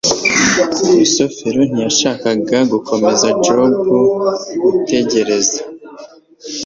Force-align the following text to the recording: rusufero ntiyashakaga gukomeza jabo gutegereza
rusufero 0.97 1.59
ntiyashakaga 1.71 2.57
gukomeza 2.71 3.27
jabo 3.43 3.97
gutegereza 4.61 5.59